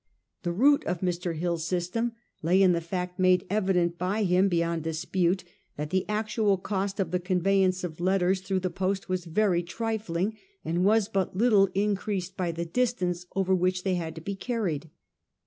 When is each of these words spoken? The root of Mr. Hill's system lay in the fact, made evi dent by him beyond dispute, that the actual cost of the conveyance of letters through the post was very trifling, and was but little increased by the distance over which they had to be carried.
The 0.41 0.51
root 0.51 0.83
of 0.85 1.01
Mr. 1.01 1.35
Hill's 1.37 1.67
system 1.67 2.13
lay 2.41 2.59
in 2.59 2.71
the 2.71 2.81
fact, 2.81 3.19
made 3.19 3.47
evi 3.51 3.73
dent 3.75 3.99
by 3.99 4.23
him 4.23 4.49
beyond 4.49 4.81
dispute, 4.83 5.43
that 5.77 5.91
the 5.91 6.09
actual 6.09 6.57
cost 6.57 6.99
of 6.99 7.11
the 7.11 7.19
conveyance 7.19 7.83
of 7.83 7.99
letters 7.99 8.41
through 8.41 8.61
the 8.61 8.71
post 8.71 9.09
was 9.09 9.25
very 9.25 9.61
trifling, 9.61 10.35
and 10.65 10.83
was 10.83 11.07
but 11.07 11.37
little 11.37 11.69
increased 11.75 12.35
by 12.35 12.51
the 12.51 12.65
distance 12.65 13.27
over 13.35 13.53
which 13.53 13.83
they 13.83 13.93
had 13.93 14.15
to 14.15 14.21
be 14.21 14.33
carried. 14.35 14.89